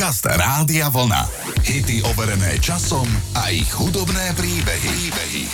Podcast 0.00 0.24
Rádia 0.24 0.88
Vlna. 0.88 1.28
Hity 1.60 2.00
overené 2.08 2.56
časom 2.56 3.04
a 3.36 3.52
ich 3.52 3.68
hudobné 3.68 4.32
príbehy. 4.32 4.88
príbehy. 4.88 5.44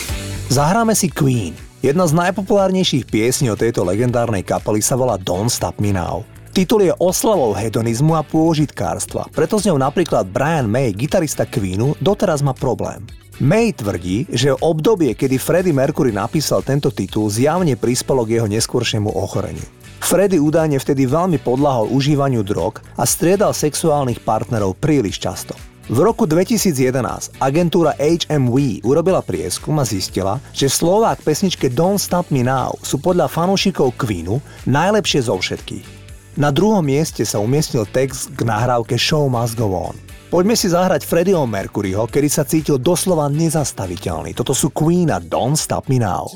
Zahráme 0.47 0.95
si 0.95 1.11
Queen. 1.11 1.51
Jedna 1.83 2.07
z 2.07 2.15
najpopulárnejších 2.15 3.11
piesní 3.11 3.51
o 3.51 3.59
tejto 3.59 3.83
legendárnej 3.83 4.47
kapely 4.47 4.79
sa 4.79 4.95
volá 4.95 5.19
Don't 5.19 5.51
Stop 5.51 5.83
Me 5.83 5.91
Now. 5.91 6.23
Titul 6.55 6.87
je 6.87 6.95
oslavou 6.95 7.51
hedonizmu 7.59 8.15
a 8.15 8.23
pôžitkárstva, 8.23 9.27
preto 9.35 9.59
s 9.59 9.67
ňou 9.67 9.75
napríklad 9.83 10.31
Brian 10.31 10.71
May, 10.71 10.95
gitarista 10.95 11.43
Queenu, 11.43 11.99
doteraz 11.99 12.39
má 12.39 12.55
problém. 12.55 13.03
May 13.43 13.75
tvrdí, 13.75 14.31
že 14.31 14.55
obdobie, 14.55 15.11
kedy 15.11 15.43
Freddie 15.43 15.75
Mercury 15.75 16.15
napísal 16.15 16.63
tento 16.63 16.87
titul, 16.87 17.27
zjavne 17.27 17.75
prispelo 17.75 18.23
k 18.23 18.39
jeho 18.39 18.47
neskôršemu 18.47 19.11
ochoreniu. 19.11 19.67
Freddy 20.01 20.39
údajne 20.39 20.77
vtedy 20.79 21.09
veľmi 21.09 21.41
podľahol 21.41 21.91
užívaniu 21.91 22.45
drog 22.45 22.79
a 22.95 23.03
striedal 23.03 23.51
sexuálnych 23.51 24.23
partnerov 24.23 24.77
príliš 24.79 25.19
často. 25.19 25.57
V 25.87 26.03
roku 26.03 26.27
2011 26.27 27.39
agentúra 27.39 27.95
HMV 27.95 28.83
urobila 28.83 29.23
prieskum 29.23 29.79
a 29.79 29.87
zistila, 29.87 30.35
že 30.51 30.67
slová 30.67 31.15
k 31.15 31.23
pesničke 31.23 31.71
Don't 31.71 32.03
Stop 32.03 32.27
Me 32.27 32.43
Now 32.43 32.75
sú 32.83 32.99
podľa 32.99 33.31
fanúšikov 33.31 33.95
Queenu 33.95 34.43
najlepšie 34.67 35.31
zo 35.31 35.39
všetkých. 35.39 35.87
Na 36.35 36.51
druhom 36.51 36.83
mieste 36.83 37.23
sa 37.23 37.39
umiestnil 37.39 37.87
text 37.87 38.35
k 38.35 38.43
nahrávke 38.43 38.99
Show 38.99 39.31
Must 39.31 39.55
Go 39.55 39.71
On. 39.73 39.95
Poďme 40.27 40.59
si 40.59 40.67
zahrať 40.67 41.07
Freddieho 41.07 41.47
Mercuryho, 41.47 42.03
kedy 42.03 42.27
sa 42.27 42.43
cítil 42.43 42.75
doslova 42.75 43.31
nezastaviteľný. 43.31 44.35
Toto 44.35 44.51
sú 44.51 44.75
Queen 44.75 45.07
a 45.07 45.23
Don't 45.23 45.55
Stop 45.55 45.87
Me 45.87 46.03
Now. 46.03 46.27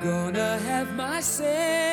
Tonight, 0.00 1.89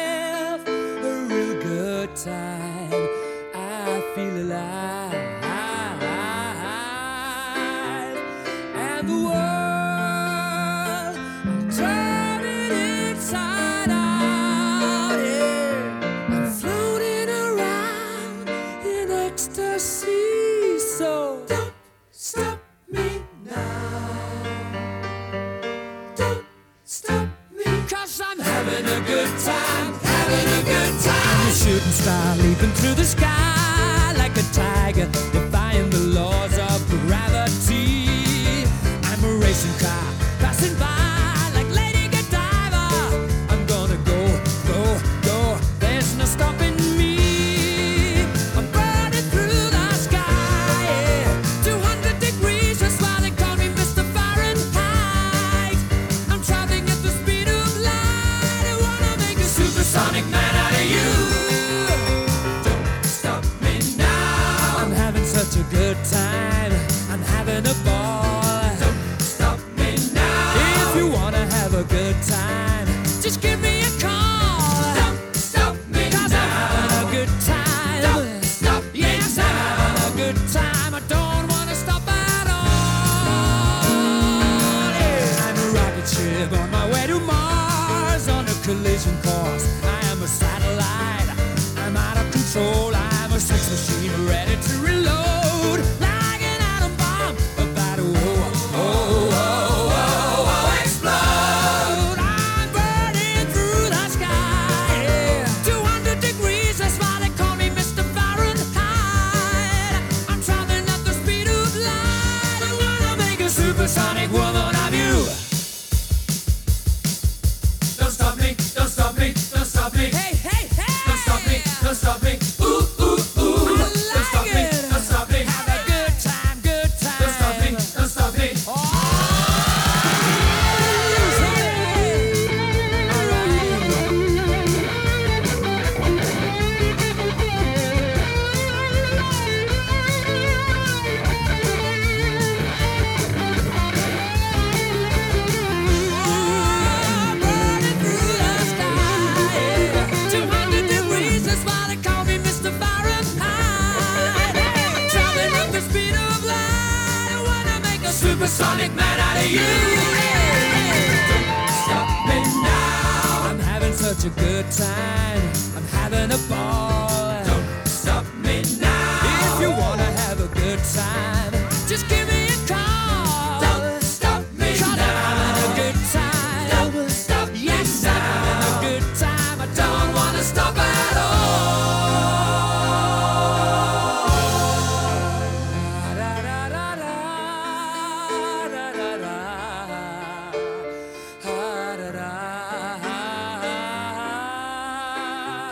time 2.23 3.09
I 3.53 4.01
feel 4.15 4.37
alive. 4.37 5.13
And 8.75 9.07
the 9.07 9.17
world 9.27 9.57
turning 11.71 12.17
shooting 32.07 32.43
leaping 32.43 32.71
through 32.73 32.95
the 32.95 33.03
sky 33.03 33.26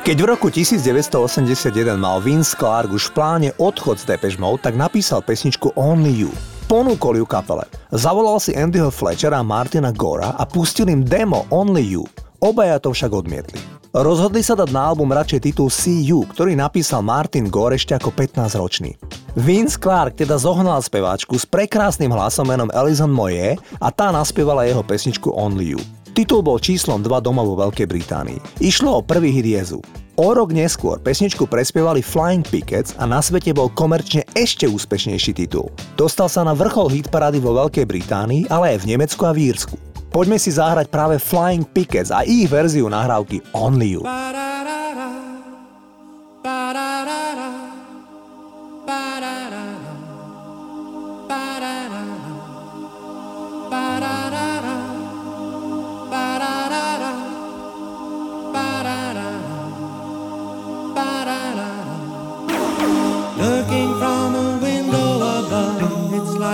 Keď 0.05 0.21
v 0.21 0.29
roku 0.29 0.53
1981 0.53 1.73
mal 1.97 2.21
Vince 2.21 2.53
Clark 2.53 2.93
už 2.93 3.09
v 3.09 3.13
pláne 3.17 3.49
odchod 3.57 3.97
z 3.97 4.05
Depeche 4.05 4.38
Mode, 4.38 4.61
tak 4.61 4.78
napísal 4.78 5.25
pesničku 5.25 5.73
Only 5.73 6.13
You. 6.13 6.31
Ponúkol 6.69 7.17
ju 7.17 7.25
kapele. 7.25 7.66
Zavolal 7.90 8.37
si 8.37 8.53
Andyho 8.53 8.93
Fletchera 8.93 9.41
a 9.41 9.47
Martina 9.47 9.90
Gora 9.90 10.37
a 10.37 10.46
pustil 10.46 10.93
im 10.93 11.02
demo 11.02 11.49
Only 11.49 11.97
You. 11.97 12.05
Obaja 12.37 12.78
to 12.78 12.93
však 12.93 13.17
odmietli. 13.17 13.57
Rozhodli 13.97 14.46
sa 14.46 14.53
dať 14.53 14.69
na 14.69 14.93
album 14.93 15.09
radšej 15.09 15.41
titul 15.41 15.73
See 15.73 16.05
You, 16.05 16.29
ktorý 16.29 16.53
napísal 16.53 17.02
Martin 17.02 17.49
Gore 17.49 17.73
ešte 17.73 17.97
ako 17.97 18.13
15-ročný. 18.13 18.93
Vince 19.34 19.81
Clark 19.81 20.22
teda 20.22 20.37
zohnal 20.37 20.85
speváčku 20.85 21.34
s 21.34 21.49
prekrásnym 21.49 22.13
hlasom 22.13 22.46
menom 22.46 22.69
Alison 22.78 23.09
Moye 23.09 23.57
a 23.81 23.90
tá 23.90 24.13
naspievala 24.13 24.69
jeho 24.69 24.85
pesničku 24.85 25.34
Only 25.34 25.73
You. 25.73 25.81
Titul 26.16 26.47
bol 26.47 26.64
číslom 26.64 27.03
2 27.03 27.12
doma 27.20 27.44
vo 27.44 27.59
Veľkej 27.59 27.91
Británii. 27.91 28.64
Išlo 28.64 28.88
o 28.88 29.02
prvý 29.03 29.35
hit 29.35 29.52
Jezu. 29.52 29.84
O 30.16 30.32
rok 30.32 30.56
neskôr 30.56 30.96
pesničku 31.03 31.44
prespievali 31.44 32.00
Flying 32.00 32.40
Pickets 32.40 32.96
a 32.96 33.03
na 33.03 33.20
svete 33.20 33.52
bol 33.52 33.67
komerčne 33.67 34.23
ešte 34.32 34.64
úspešnejší 34.64 35.35
titul. 35.35 35.67
Dostal 36.00 36.32
sa 36.32 36.47
na 36.47 36.56
vrchol 36.56 36.88
hit 36.88 37.12
parády 37.12 37.44
vo 37.44 37.52
Veľkej 37.59 37.84
Británii, 37.84 38.47
ale 38.47 38.79
aj 38.79 38.88
v 38.88 38.96
Nemecku 38.96 39.28
a 39.28 39.35
v 39.35 39.52
Írsku. 39.52 39.76
Poďme 40.08 40.40
si 40.40 40.56
zahrať 40.56 40.88
práve 40.88 41.20
Flying 41.20 41.67
Pickets 41.67 42.16
a 42.16 42.23
ich 42.23 42.47
verziu 42.47 42.88
nahrávky 42.88 43.44
Only 43.52 44.00
You. 44.00 44.08
Ba-da-da-da, 44.08 44.84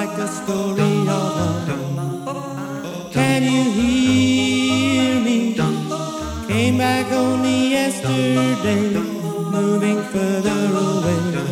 like 0.01 0.17
a 0.17 0.27
story 0.27 0.81
of 0.81 1.35
love. 1.37 3.13
Can 3.13 3.43
you 3.43 3.63
hear 3.77 5.19
me? 5.27 5.53
Came 6.47 6.77
back 6.79 7.11
only 7.11 7.69
yesterday, 7.77 8.83
moving 9.57 10.01
further 10.13 10.61
away. 10.87 11.50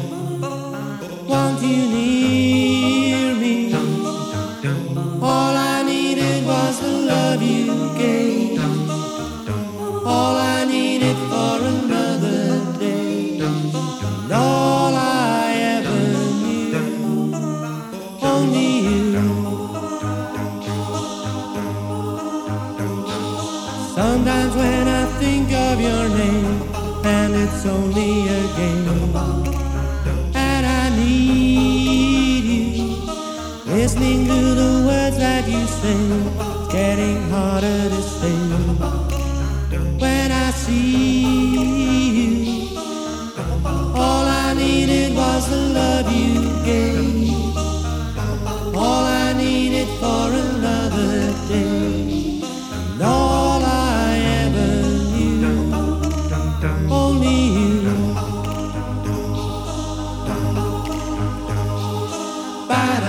It's 35.84 36.74
getting 36.74 37.30
harder 37.30 37.90
to 37.90 38.02
stay. 38.02 38.30
When 39.98 40.31
I 40.31 40.52
see 40.52 42.16
you, 42.20 42.78
all 43.96 44.26
I 44.26 44.54
needed 44.56 45.16
was 45.16 45.50
the 45.50 45.62
love 45.80 46.12
you 46.12 46.34
gave. 46.66 47.56
All 48.76 49.04
I 49.06 49.34
needed 49.34 49.88
for 50.00 50.31
another 50.46 51.34
day. 51.48 52.42
And 52.92 53.02
all 53.02 53.62
I 53.64 54.18
ever 54.44 54.72
knew, 55.14 55.72
only 56.90 57.40
you. 57.58 57.96
Ba-da, 62.70 63.09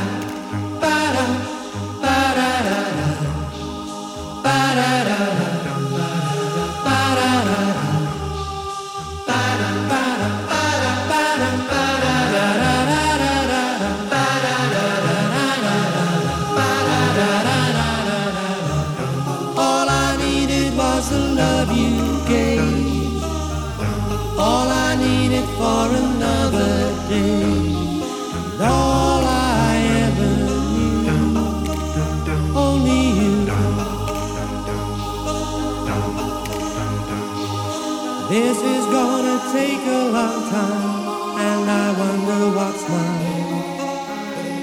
long 40.20 40.42
time. 40.50 41.40
And 41.48 41.64
I 41.84 41.86
wonder 42.02 42.40
what's 42.56 42.84
mine. 42.92 43.62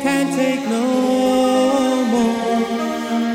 Can't 0.05 0.31
take 0.41 0.63
no 0.77 0.87
more. 2.13 2.61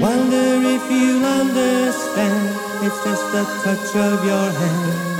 Wonder 0.08 0.48
if 0.76 0.84
you 0.96 1.10
understand. 1.40 2.44
It's 2.84 3.00
just 3.06 3.24
the 3.34 3.44
touch 3.64 3.90
of 4.08 4.16
your 4.30 4.48
hand 4.60 5.12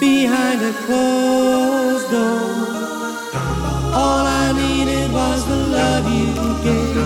behind 0.00 0.60
a 0.72 0.74
closed 0.84 2.08
door. 2.14 2.48
All 4.02 4.24
I 4.42 4.46
needed 4.62 5.08
was 5.18 5.40
the 5.50 5.60
love 5.78 6.06
you 6.18 6.32
gave. 6.66 6.96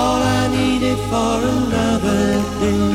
All 0.00 0.20
I 0.40 0.42
needed 0.58 0.98
for 1.10 1.36
another 1.56 2.24
day. 2.62 2.91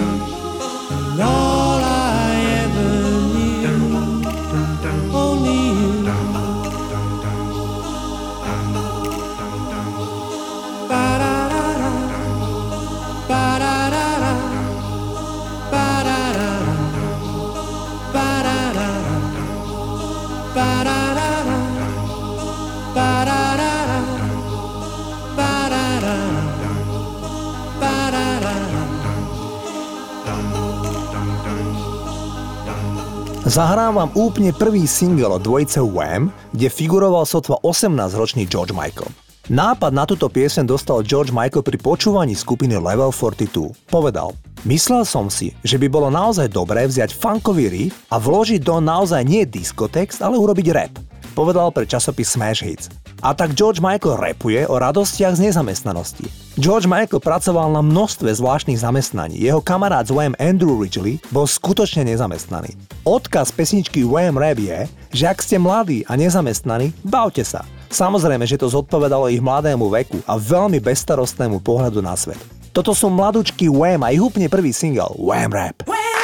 Zahrám 33.57 33.97
vám 33.97 34.11
úplne 34.13 34.53
prvý 34.53 34.85
single 34.85 35.33
od 35.33 35.41
dvojice 35.41 35.81
Wham, 35.81 36.29
kde 36.53 36.69
figuroval 36.69 37.25
sotva 37.25 37.57
18-ročný 37.65 38.45
George 38.45 38.69
Michael. 38.69 39.09
Nápad 39.49 39.97
na 39.97 40.05
túto 40.05 40.29
pieseň 40.29 40.69
dostal 40.69 41.01
George 41.01 41.33
Michael 41.33 41.65
pri 41.65 41.81
počúvaní 41.81 42.37
skupiny 42.37 42.77
Level 42.77 43.09
42. 43.09 43.73
Povedal, 43.89 44.37
myslel 44.61 45.01
som 45.09 45.25
si, 45.33 45.57
že 45.65 45.81
by 45.81 45.89
bolo 45.89 46.13
naozaj 46.13 46.53
dobré 46.53 46.85
vziať 46.85 47.17
funkový 47.17 47.65
riff 47.73 48.05
a 48.13 48.21
vložiť 48.21 48.61
do 48.61 48.77
naozaj 48.77 49.25
nie 49.25 49.41
diskotext, 49.49 50.21
ale 50.21 50.37
urobiť 50.37 50.67
rap. 50.69 50.93
Povedal 51.37 51.69
pre 51.69 51.85
časopis 51.85 52.33
Smash 52.33 52.65
Hits. 52.65 52.89
A 53.21 53.37
tak 53.37 53.53
George 53.53 53.77
Michael 53.77 54.17
rapuje 54.17 54.65
o 54.65 54.81
radostiach 54.81 55.37
z 55.37 55.45
nezamestnanosti. 55.45 56.25
George 56.57 56.89
Michael 56.89 57.21
pracoval 57.21 57.69
na 57.77 57.85
množstve 57.85 58.33
zvláštnych 58.33 58.81
zamestnaní. 58.81 59.37
Jeho 59.37 59.61
kamarát 59.61 60.09
z 60.09 60.17
Wham 60.17 60.33
Andrew 60.41 60.73
Ridgely 60.81 61.21
bol 61.29 61.45
skutočne 61.45 62.09
nezamestnaný. 62.09 62.73
Odkaz 63.05 63.53
pesničky 63.53 64.01
Wham 64.01 64.41
Rap 64.41 64.57
je, 64.57 64.89
že 65.13 65.29
ak 65.29 65.45
ste 65.45 65.61
mladí 65.61 66.01
a 66.09 66.17
nezamestnaní, 66.17 66.89
bavte 67.05 67.45
sa. 67.45 67.61
Samozrejme, 67.93 68.49
že 68.49 68.57
to 68.57 68.73
zodpovedalo 68.73 69.29
ich 69.29 69.37
mladému 69.37 69.93
veku 69.93 70.17
a 70.25 70.41
veľmi 70.41 70.81
bezstarostnému 70.81 71.61
pohľadu 71.61 72.01
na 72.01 72.17
svet. 72.17 72.41
Toto 72.73 72.97
sú 72.97 73.13
mladúčky 73.13 73.69
Wham 73.69 74.01
a 74.01 74.09
ich 74.09 74.25
úplne 74.25 74.49
prvý 74.49 74.73
single 74.73 75.13
Wham 75.21 75.53
Rap. 75.53 75.85
Wham, 75.85 76.16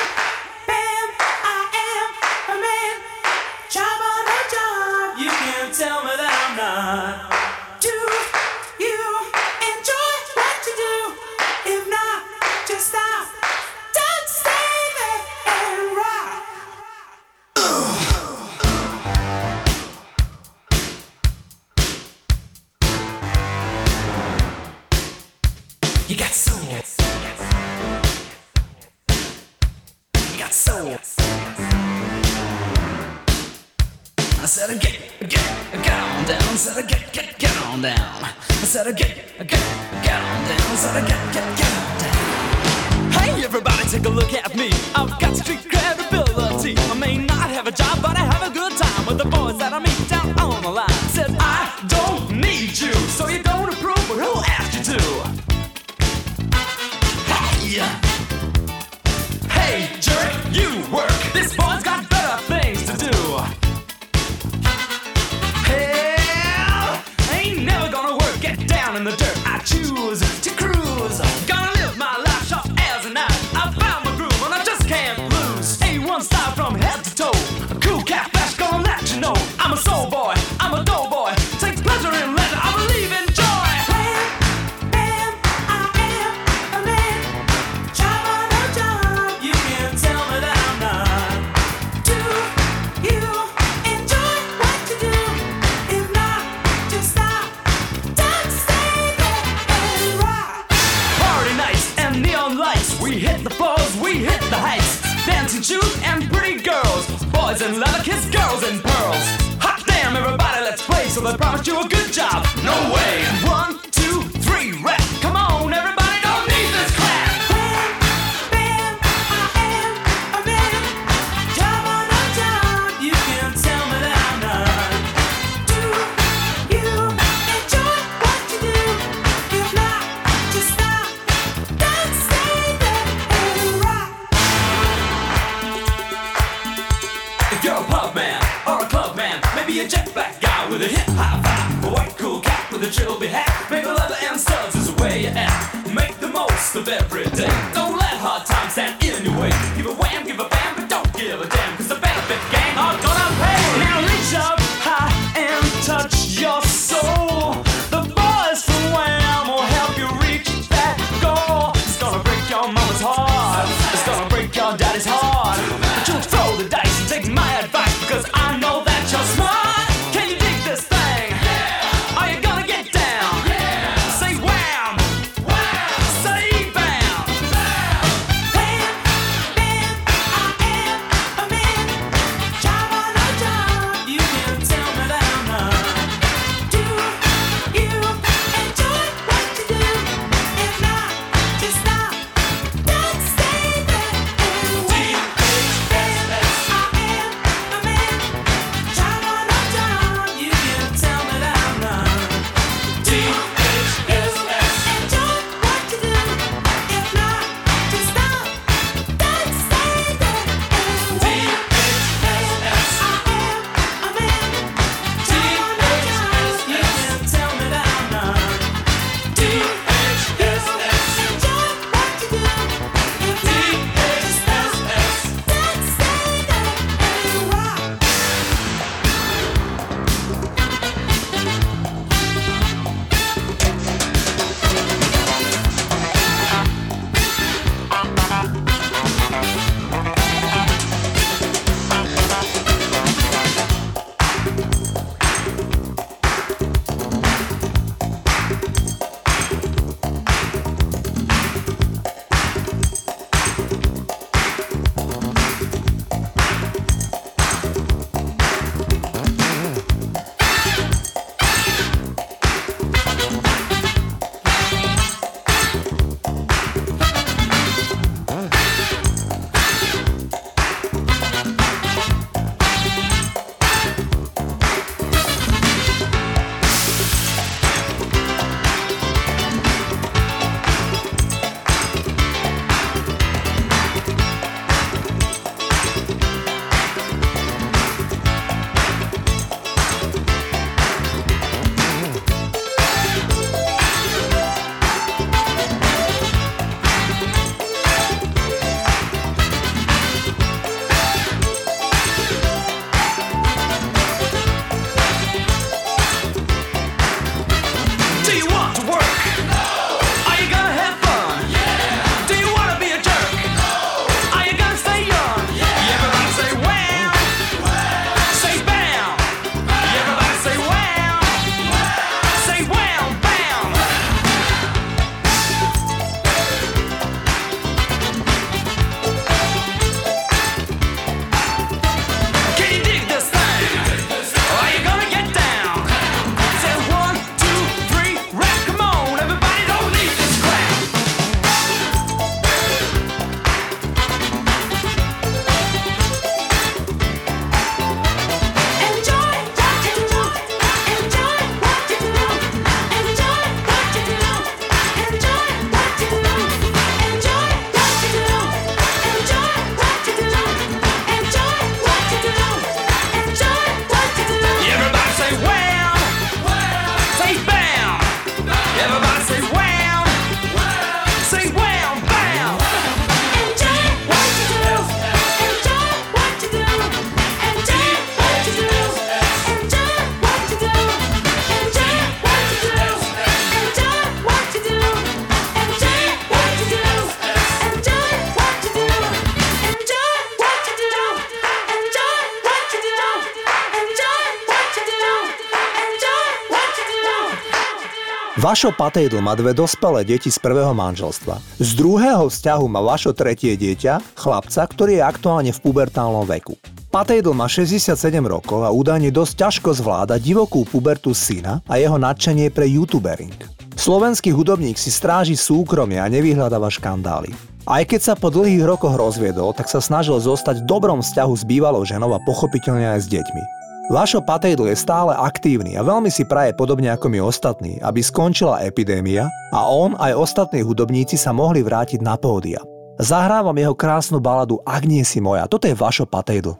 Vašo 398.43 398.75
Patejdl 398.75 399.23
má 399.23 399.39
dve 399.39 399.55
dospelé 399.55 400.03
deti 400.03 400.27
z 400.27 400.35
prvého 400.35 400.75
manželstva. 400.75 401.39
Z 401.63 401.79
druhého 401.79 402.27
vzťahu 402.27 402.67
má 402.67 402.83
vašo 402.83 403.15
tretie 403.15 403.55
dieťa, 403.55 404.19
chlapca, 404.19 404.67
ktorý 404.67 404.99
je 404.99 405.03
aktuálne 405.07 405.51
v 405.55 405.63
pubertálnom 405.63 406.27
veku. 406.27 406.59
Patejdl 406.91 407.31
má 407.31 407.47
67 407.47 407.95
rokov 408.27 408.67
a 408.67 408.75
údajne 408.75 409.15
dosť 409.15 409.47
ťažko 409.47 409.79
zvláda 409.79 410.19
divokú 410.19 410.67
pubertu 410.67 411.15
syna 411.15 411.63
a 411.71 411.79
jeho 411.79 411.95
nadšenie 411.95 412.51
pre 412.51 412.67
youtubering. 412.67 413.31
Slovenský 413.79 414.35
hudobník 414.35 414.75
si 414.75 414.91
stráži 414.91 415.39
súkromie 415.39 416.03
a 416.03 416.11
nevyhľadáva 416.11 416.67
škandály. 416.67 417.31
Aj 417.63 417.87
keď 417.87 418.11
sa 418.11 418.13
po 418.19 418.27
dlhých 418.27 418.67
rokoch 418.67 418.99
rozviedol, 418.99 419.55
tak 419.55 419.71
sa 419.71 419.79
snažil 419.79 420.19
zostať 420.19 420.59
v 420.59 420.67
dobrom 420.67 420.99
vzťahu 420.99 421.31
s 421.31 421.47
bývalou 421.47 421.87
ženou 421.87 422.11
a 422.11 422.19
pochopiteľne 422.19 422.91
aj 422.91 423.07
s 423.07 423.07
deťmi. 423.07 423.62
Vašo 423.93 424.25
Patejdl 424.25 424.73
je 424.73 424.73
stále 424.73 425.13
aktívny 425.13 425.77
a 425.77 425.85
veľmi 425.85 426.09
si 426.09 426.25
praje 426.25 426.57
podobne 426.57 426.89
ako 426.89 427.13
my 427.13 427.21
ostatní, 427.21 427.77
aby 427.77 428.01
skončila 428.01 428.65
epidémia 428.65 429.29
a 429.53 429.69
on 429.69 429.93
aj 430.01 430.17
ostatní 430.17 430.65
hudobníci 430.65 431.13
sa 431.13 431.29
mohli 431.29 431.61
vrátiť 431.61 432.01
na 432.01 432.17
pódia. 432.17 432.57
Zahrávam 432.97 433.53
jeho 433.53 433.77
krásnu 433.77 434.17
baladu 434.17 434.57
Ak 434.65 434.89
nie 434.89 435.05
si 435.05 435.21
moja. 435.21 435.45
Toto 435.45 435.69
je 435.69 435.77
Vašo 435.77 436.09
Patejdl. 436.09 436.57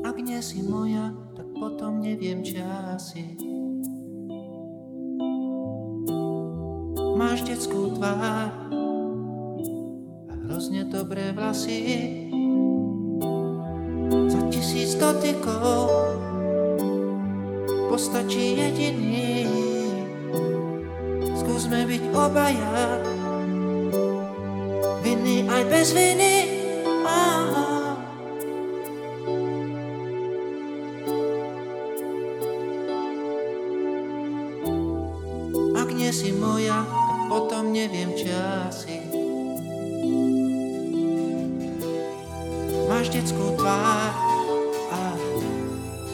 Ak 0.00 0.16
nie 0.16 0.40
si 0.40 0.64
moja, 0.64 1.12
tak 1.36 1.44
potom 1.60 2.00
neviem, 2.00 2.40
či 2.40 2.56
asi. 2.64 3.36
Máš 7.20 7.44
detskú 7.44 7.92
tvár 8.00 8.48
a 10.24 10.32
hrozne 10.48 10.88
dobré 10.88 11.36
vlasy 11.36 12.27
tisíc 14.48 14.94
dotykov 14.96 15.88
postačí 17.88 18.54
jediný. 18.54 19.48
Skúsme 21.40 21.82
byť 21.88 22.02
obaja, 22.14 23.02
vinný 25.02 25.48
aj 25.50 25.62
bez 25.66 25.88
viny. 25.96 26.34
Ak 35.74 35.88
nie 35.90 36.12
si 36.14 36.30
moja, 36.36 36.84
potom 37.26 37.72
neviem, 37.74 38.12
či 38.14 38.30
asi. 38.30 39.07
Máš 42.98 43.14
detskú 43.14 43.54
tvár, 43.54 44.10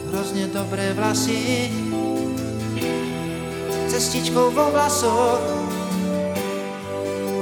hrozne 0.05 0.45
dobré 0.53 0.93
vlasy 0.93 1.73
Cestičkou 3.89 4.53
vo 4.53 4.69
vlasoch 4.69 5.41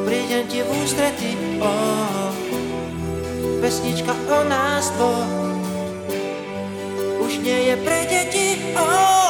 Prídem 0.07 0.47
ti 0.47 0.63
v 0.63 0.69
ústrety, 0.79 1.59
oh, 1.59 2.31
Pesnička 3.59 4.15
o 4.15 4.39
nás 4.47 4.87
dvoch 4.95 5.27
Už 7.27 7.43
nie 7.43 7.67
je 7.67 7.75
pre 7.83 7.99
deti, 8.07 8.47
oh. 8.79 9.22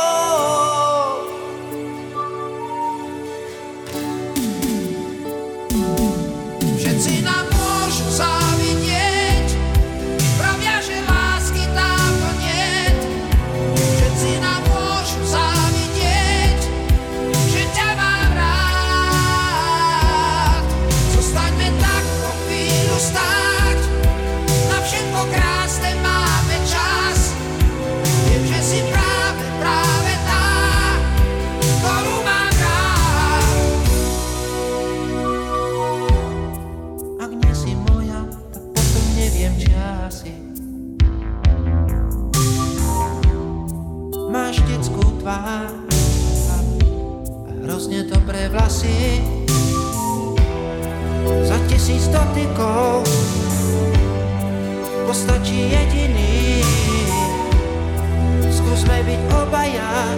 I 59.64 60.18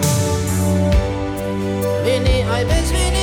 Many 2.04 2.42
I 2.42 2.64
best 2.64 3.15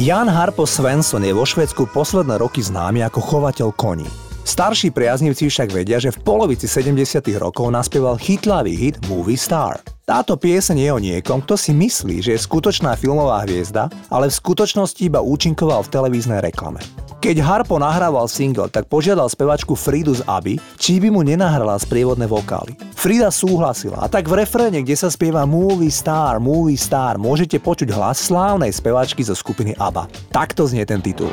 Jan 0.00 0.32
Harpo 0.32 0.64
Svensson 0.64 1.20
je 1.20 1.36
vo 1.36 1.44
Švedsku 1.44 1.92
posledné 1.92 2.40
roky 2.40 2.64
známy 2.64 3.04
ako 3.04 3.20
chovateľ 3.20 3.68
koní. 3.76 4.08
Starší 4.48 4.96
priaznivci 4.96 5.52
však 5.52 5.76
vedia, 5.76 6.00
že 6.00 6.08
v 6.08 6.24
polovici 6.24 6.64
70. 6.64 7.20
rokov 7.36 7.68
naspieval 7.68 8.16
chytlavý 8.16 8.72
hit 8.80 8.96
Movie 9.12 9.36
Star. 9.36 9.76
Táto 10.08 10.40
pieseň 10.40 10.76
je 10.80 10.88
o 10.88 10.96
niekom, 10.96 11.44
kto 11.44 11.52
si 11.60 11.76
myslí, 11.76 12.24
že 12.24 12.32
je 12.32 12.40
skutočná 12.40 12.96
filmová 12.96 13.44
hviezda, 13.44 13.92
ale 14.08 14.32
v 14.32 14.38
skutočnosti 14.40 15.04
iba 15.04 15.20
účinkoval 15.20 15.84
v 15.84 15.92
televíznej 15.92 16.40
reklame. 16.48 16.80
Keď 17.20 17.36
Harpo 17.44 17.76
nahrával 17.76 18.24
single, 18.32 18.72
tak 18.72 18.88
požiadal 18.88 19.28
spevačku 19.28 19.76
Fridu 19.76 20.16
z 20.16 20.24
Aby, 20.24 20.56
či 20.80 20.96
by 20.96 21.12
mu 21.12 21.20
nenahrala 21.20 21.76
sprievodné 21.76 22.24
vokály. 22.24 22.72
Frida 22.96 23.28
súhlasila 23.28 24.00
a 24.00 24.08
tak 24.08 24.24
v 24.24 24.40
refréne, 24.40 24.80
kde 24.80 24.96
sa 24.96 25.12
spieva 25.12 25.44
Movie 25.44 25.92
Star, 25.92 26.40
Movie 26.40 26.80
Star, 26.80 27.20
môžete 27.20 27.60
počuť 27.60 27.92
hlas 27.92 28.24
slávnej 28.24 28.72
spevačky 28.72 29.20
zo 29.20 29.36
skupiny 29.36 29.76
ABBA. 29.76 30.08
Takto 30.32 30.64
znie 30.64 30.88
ten 30.88 31.04
titul. 31.04 31.28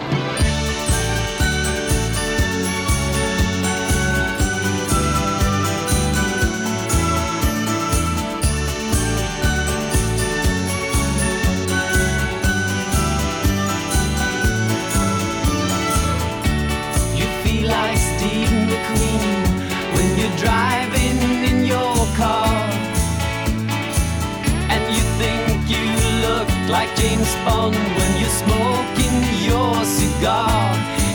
Fun 27.46 27.74
when 27.74 28.12
you're 28.20 28.38
smoking 28.44 29.18
your 29.50 29.76
cigar. 29.86 30.50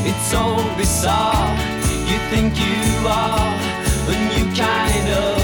It's 0.09 0.27
so 0.31 0.45
bizarre. 0.77 1.53
You 2.11 2.19
think 2.31 2.59
you 2.59 2.83
are 3.07 3.53
a 4.13 4.17
new 4.33 4.47
kind 4.57 5.09
of 5.27 5.39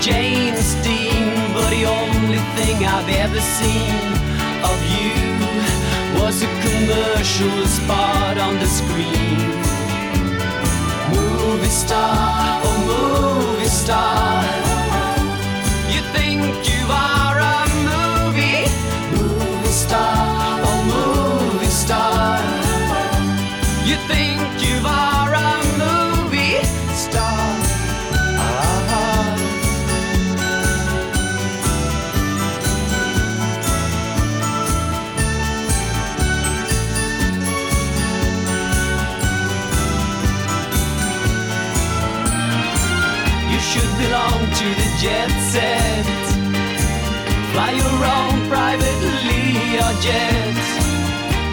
James 0.00 0.74
Dean, 0.84 1.32
but 1.54 1.68
the 1.70 1.84
only 1.86 2.42
thing 2.56 2.76
I've 2.84 3.10
ever 3.24 3.40
seen 3.58 3.96
of 4.70 4.78
you 4.96 5.16
was 6.20 6.42
a 6.42 6.50
commercial 6.66 7.66
spot 7.66 8.38
on 8.38 8.54
the 8.58 8.66
screen. 8.66 9.48
Movie 11.14 11.68
star, 11.68 12.60
oh 12.64 12.78
movie 12.90 13.68
star. 13.68 14.73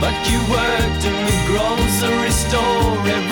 But 0.01 0.15
you 0.29 0.39
worked 0.49 1.05
in 1.05 1.17
the 1.25 1.37
grocery 1.47 2.31
store 2.31 3.07
every 3.07 3.30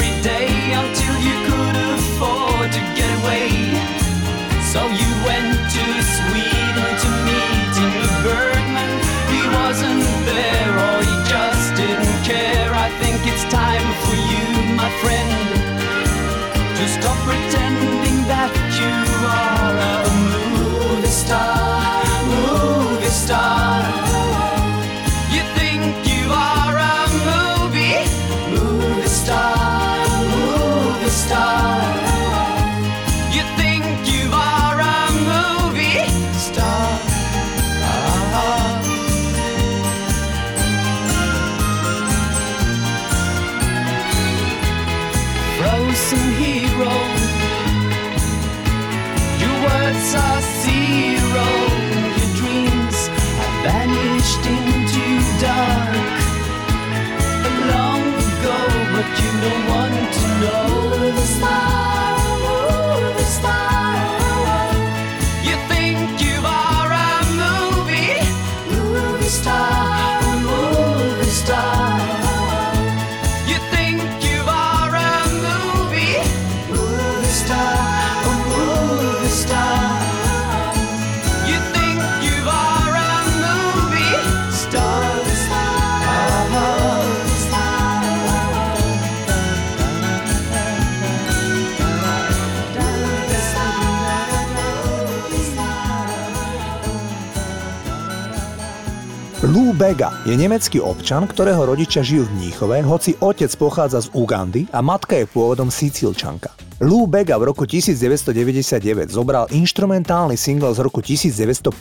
Bega 99.80 100.12
je 100.28 100.36
nemecký 100.36 100.84
občan, 100.84 101.24
ktorého 101.24 101.63
rodičia 101.63 102.04
žijú 102.04 102.28
v 102.28 102.36
Mníchove, 102.36 102.84
hoci 102.84 103.15
otec 103.24 103.48
pochádza 103.56 104.04
z 104.04 104.12
Ugandy 104.12 104.68
a 104.76 104.84
matka 104.84 105.15
je 105.15 105.24
pôvodom 105.24 105.72
Sicílčanka. 105.72 106.52
Lou 106.84 107.08
Bega 107.08 107.39
v 107.39 107.48
roku 107.48 107.63
1999 107.63 109.08
zobral 109.08 109.48
inštrumentálny 109.48 110.36
single 110.36 110.76
z 110.76 110.84
roku 110.84 111.00
1950, 111.00 111.72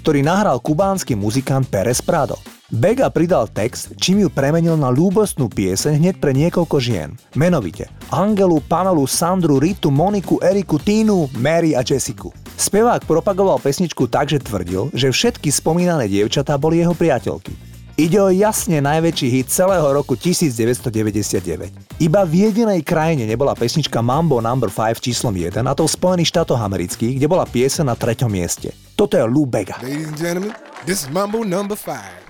ktorý 0.00 0.24
nahral 0.24 0.64
kubánsky 0.64 1.12
muzikant 1.12 1.68
Pérez 1.68 2.00
Prado. 2.00 2.40
Bega 2.70 3.10
pridal 3.10 3.50
text, 3.50 3.98
čím 3.98 4.22
ju 4.22 4.28
premenil 4.30 4.78
na 4.78 4.94
ľúbostnú 4.94 5.50
pieseň 5.50 5.98
hneď 5.98 6.14
pre 6.22 6.30
niekoľko 6.30 6.78
žien. 6.78 7.18
Menovite 7.34 7.90
Angelu, 8.14 8.62
Panalu, 8.62 9.10
Sandru, 9.10 9.58
Ritu, 9.58 9.90
Moniku, 9.90 10.38
Eriku, 10.38 10.78
Tínu, 10.78 11.34
Mary 11.42 11.74
a 11.74 11.82
Jessiku. 11.82 12.30
Spevák 12.54 13.10
propagoval 13.10 13.58
pesničku 13.58 14.06
tak, 14.06 14.30
že 14.30 14.38
tvrdil, 14.38 14.94
že 14.94 15.10
všetky 15.10 15.50
spomínané 15.50 16.06
dievčatá 16.06 16.54
boli 16.62 16.78
jeho 16.78 16.94
priateľky. 16.94 17.58
Ide 17.98 18.22
o 18.22 18.30
jasne 18.30 18.78
najväčší 18.78 19.26
hit 19.34 19.50
celého 19.50 19.90
roku 19.90 20.14
1999. 20.14 21.98
Iba 21.98 22.22
v 22.22 22.32
jedinej 22.46 22.86
krajine 22.86 23.26
nebola 23.26 23.58
pesnička 23.58 23.98
Mambo 23.98 24.38
No. 24.38 24.54
5 24.54 24.70
číslom 25.02 25.34
1 25.34 25.58
a 25.58 25.72
to 25.74 25.90
v 25.90 25.90
Spojených 25.90 26.30
štátoch 26.30 26.62
amerických, 26.62 27.18
kde 27.18 27.26
bola 27.26 27.50
piesa 27.50 27.82
na 27.82 27.98
treťom 27.98 28.30
mieste. 28.30 28.70
Toto 28.94 29.18
je 29.18 29.26
Lou 29.26 29.42
Bega. 29.42 29.82
Ladies 29.82 30.06
and 30.06 30.18
gentlemen, 30.22 30.54
this 30.86 31.02
is 31.02 31.10
Mambo 31.10 31.42
No. 31.42 31.66
5. 31.66 32.29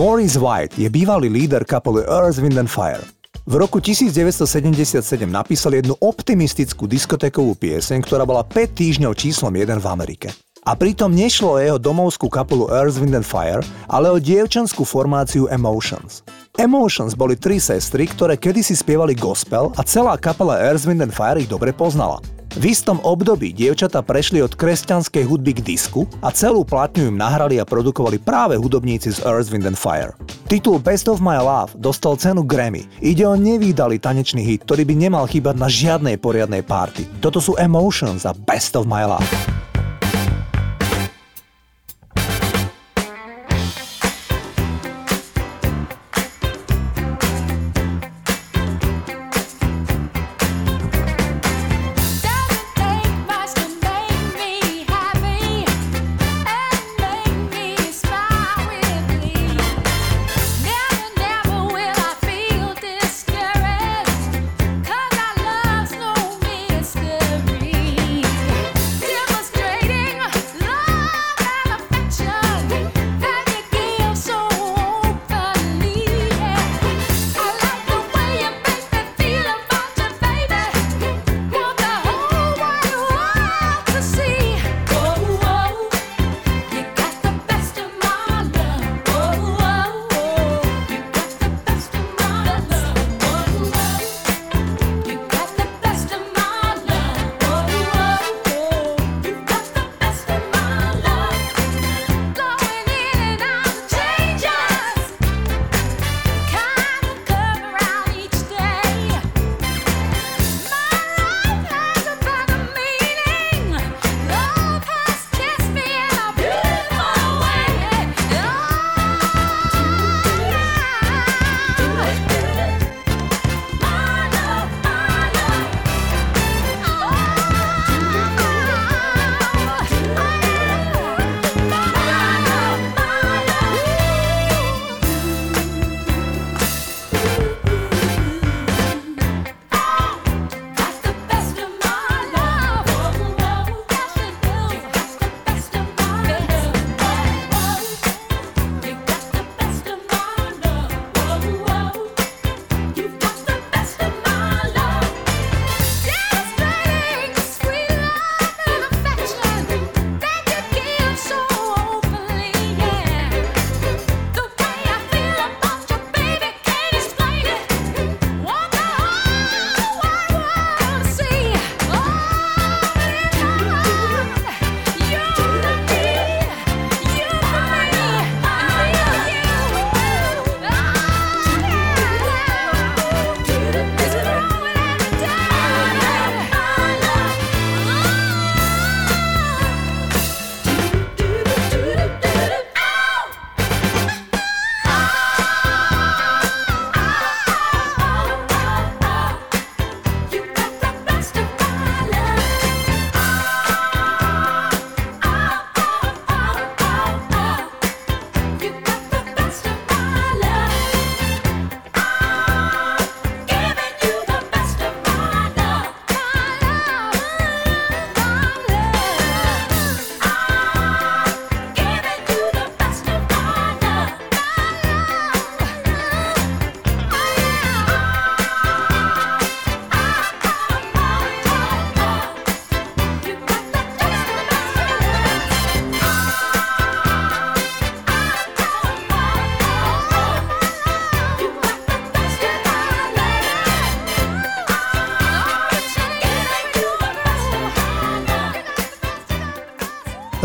Maurice 0.00 0.40
White 0.40 0.80
je 0.80 0.88
bývalý 0.88 1.28
líder 1.28 1.60
kapely 1.60 2.08
Earth, 2.08 2.40
Wind 2.40 2.56
and 2.56 2.72
Fire. 2.72 3.04
V 3.44 3.60
roku 3.60 3.84
1977 3.84 5.28
napísal 5.28 5.76
jednu 5.76 5.92
optimistickú 6.00 6.88
diskotékovú 6.88 7.52
pieseň, 7.52 8.08
ktorá 8.08 8.24
bola 8.24 8.40
5 8.40 8.80
týždňov 8.80 9.12
číslom 9.12 9.52
1 9.52 9.76
v 9.76 9.84
Amerike. 9.92 10.32
A 10.64 10.72
pritom 10.72 11.12
nešlo 11.12 11.52
o 11.52 11.60
jeho 11.60 11.76
domovskú 11.76 12.32
kapelu 12.32 12.72
Earth, 12.72 12.96
Wind 12.96 13.12
and 13.12 13.28
Fire, 13.28 13.60
ale 13.92 14.08
o 14.08 14.16
dievčanskú 14.16 14.88
formáciu 14.88 15.52
Emotions. 15.52 16.24
Emotions 16.56 17.12
boli 17.12 17.36
tri 17.36 17.60
sestry, 17.60 18.08
ktoré 18.08 18.40
kedysi 18.40 18.72
spievali 18.72 19.12
gospel 19.12 19.68
a 19.76 19.84
celá 19.84 20.16
kapela 20.16 20.56
Earth, 20.64 20.88
Wind 20.88 21.04
and 21.04 21.12
Fire 21.12 21.36
ich 21.36 21.52
dobre 21.52 21.76
poznala. 21.76 22.39
V 22.58 22.74
istom 22.74 22.98
období 23.06 23.54
dievčata 23.54 24.02
prešli 24.02 24.42
od 24.42 24.58
kresťanskej 24.58 25.22
hudby 25.22 25.54
k 25.54 25.60
disku 25.62 26.10
a 26.18 26.34
celú 26.34 26.66
platňu 26.66 27.14
im 27.14 27.16
nahrali 27.16 27.62
a 27.62 27.64
produkovali 27.64 28.18
práve 28.18 28.58
hudobníci 28.58 29.14
z 29.14 29.22
Earth, 29.22 29.54
Wind 29.54 29.70
and 29.70 29.78
Fire. 29.78 30.18
Titul 30.50 30.82
Best 30.82 31.06
of 31.06 31.22
My 31.22 31.38
Love 31.38 31.78
dostal 31.78 32.18
cenu 32.18 32.42
Grammy. 32.42 32.90
Ide 32.98 33.22
o 33.22 33.38
nevýdalý 33.38 34.02
tanečný 34.02 34.42
hit, 34.42 34.66
ktorý 34.66 34.82
by 34.82 34.94
nemal 34.98 35.30
chýbať 35.30 35.54
na 35.62 35.70
žiadnej 35.70 36.18
poriadnej 36.18 36.66
party. 36.66 37.06
Toto 37.22 37.38
sú 37.38 37.54
Emotions 37.54 38.26
a 38.26 38.34
Best 38.34 38.74
of 38.74 38.82
My 38.82 39.06
Love. 39.06 39.69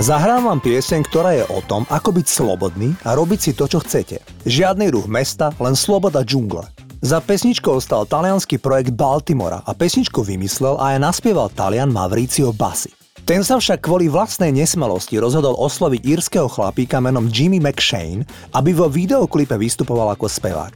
Zahrám 0.05 0.45
vám 0.45 0.61
pieseň, 0.61 1.01
ktorá 1.09 1.33
je 1.33 1.49
o 1.49 1.65
tom, 1.65 1.81
ako 1.89 2.13
byť 2.13 2.29
slobodný 2.29 2.93
a 3.09 3.17
robiť 3.17 3.39
si 3.41 3.51
to, 3.57 3.65
čo 3.65 3.81
chcete. 3.81 4.21
Žiadny 4.45 4.93
ruch 4.93 5.09
mesta, 5.09 5.49
len 5.57 5.73
sloboda 5.73 6.21
džungle. 6.21 6.61
Za 7.01 7.17
pesničkou 7.17 7.81
stal 7.81 8.05
talianský 8.05 8.61
projekt 8.61 8.93
Baltimora 8.93 9.65
a 9.65 9.73
pesničku 9.73 10.21
vymyslel 10.21 10.77
a 10.77 10.93
aj 10.93 11.09
naspieval 11.09 11.49
Talian 11.49 11.89
Mavricio 11.89 12.53
Bassi. 12.53 12.93
Ten 13.25 13.41
sa 13.41 13.57
však 13.57 13.81
kvôli 13.81 14.05
vlastnej 14.05 14.53
nesmelosti 14.53 15.17
rozhodol 15.17 15.57
osloviť 15.57 16.05
írskeho 16.05 16.53
chlapíka 16.53 17.01
menom 17.01 17.25
Jimmy 17.25 17.57
McShane, 17.57 18.29
aby 18.53 18.77
vo 18.77 18.85
videoklipe 18.85 19.57
vystupoval 19.57 20.13
ako 20.13 20.29
spevák. 20.29 20.73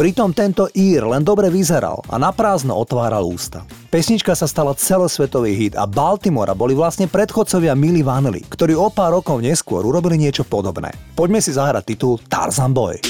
Pritom 0.00 0.32
tento 0.32 0.72
Ír 0.72 1.04
len 1.04 1.20
dobre 1.20 1.52
vyzeral 1.52 2.00
a 2.08 2.16
naprázdno 2.16 2.72
otváral 2.80 3.28
ústa. 3.28 3.60
Pesnička 3.90 4.38
sa 4.38 4.46
stala 4.46 4.70
celosvetový 4.78 5.50
hit 5.58 5.74
a 5.74 5.82
Baltimora 5.82 6.54
boli 6.54 6.78
vlastne 6.78 7.10
predchodcovia 7.10 7.74
Milli 7.74 8.06
Vanilli, 8.06 8.46
ktorí 8.46 8.70
o 8.70 8.86
pár 8.86 9.18
rokov 9.18 9.42
neskôr 9.42 9.82
urobili 9.82 10.14
niečo 10.14 10.46
podobné. 10.46 10.94
Poďme 11.18 11.42
si 11.42 11.50
zahrať 11.50 11.90
titul 11.90 12.22
Tarzan 12.30 12.70
Boy. 12.70 13.02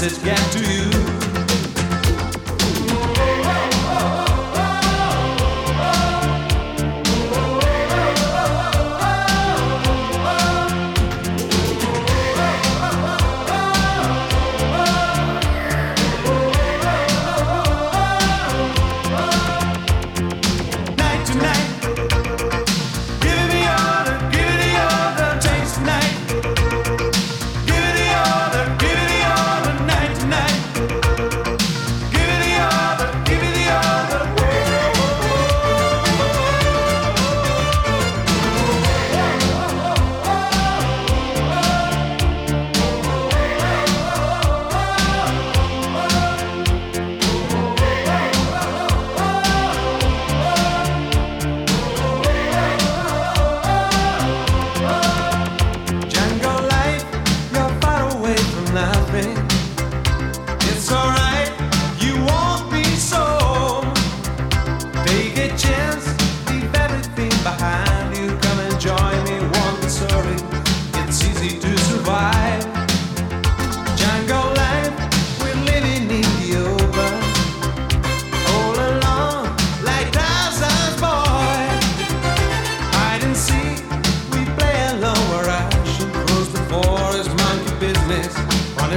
Message 0.00 0.22
get 0.22 0.38
to 0.52 0.60
you. 0.72 1.07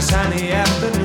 On 0.01 0.07
a 0.31 0.33
sunny 0.33 0.51
afternoon. 0.51 1.00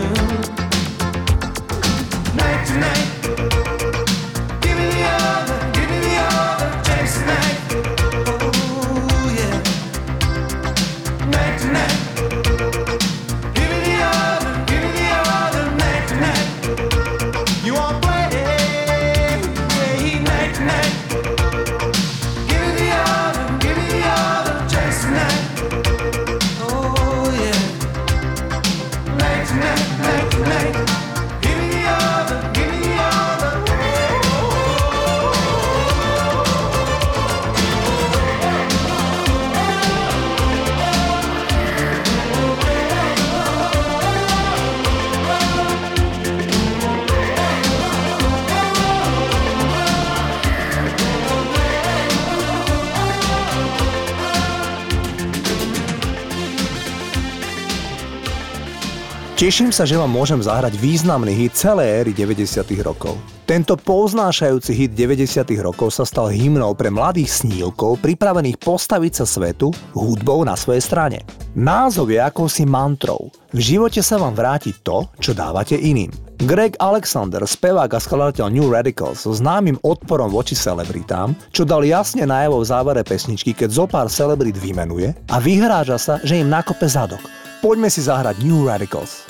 Teším 59.57 59.73
sa, 59.73 59.89
že 59.89 59.97
vám 59.97 60.13
môžem 60.13 60.37
zahrať 60.37 60.77
významný 60.77 61.33
hit 61.33 61.57
celej 61.57 61.89
éry 61.89 62.13
90. 62.13 62.61
rokov. 62.85 63.17
Tento 63.49 63.73
poznášajúci 63.81 64.77
hit 64.77 64.93
90. 64.93 65.49
rokov 65.65 65.97
sa 65.97 66.05
stal 66.05 66.29
hymnou 66.29 66.77
pre 66.77 66.93
mladých 66.93 67.41
snílkov 67.41 68.05
pripravených 68.05 68.61
postaviť 68.61 69.13
sa 69.17 69.25
svetu 69.25 69.73
hudbou 69.97 70.45
na 70.45 70.53
svojej 70.61 70.85
strane. 70.85 71.25
Názov 71.57 72.13
je 72.13 72.21
akousi 72.21 72.69
mantrou. 72.69 73.33
V 73.57 73.57
živote 73.65 74.05
sa 74.05 74.21
vám 74.21 74.37
vráti 74.37 74.77
to, 74.85 75.09
čo 75.25 75.33
dávate 75.33 75.81
iným. 75.81 76.13
Greg 76.45 76.77
Alexander, 76.77 77.41
spevák 77.41 77.89
a 77.89 77.97
skladateľ 77.97 78.53
New 78.53 78.69
Radicals 78.69 79.25
so 79.25 79.33
známym 79.33 79.81
odporom 79.81 80.29
voči 80.29 80.53
celebritám, 80.53 81.33
čo 81.49 81.65
dal 81.65 81.81
jasne 81.81 82.29
najavo 82.29 82.61
v 82.61 82.69
závere 82.69 83.01
pesničky, 83.01 83.57
keď 83.57 83.73
zo 83.73 83.89
pár 83.89 84.13
celebrit 84.13 84.61
vymenuje 84.61 85.17
a 85.33 85.41
vyhráža 85.41 85.97
sa, 85.97 86.15
že 86.21 86.45
im 86.45 86.53
nakope 86.53 86.85
zadok. 86.85 87.25
Poďme 87.65 87.89
si 87.89 88.05
zahrať 88.05 88.45
New 88.45 88.69
Radicals. 88.69 89.25